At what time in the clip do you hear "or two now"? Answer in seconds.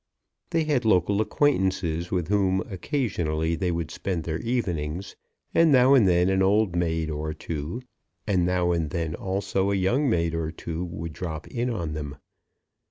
7.11-8.71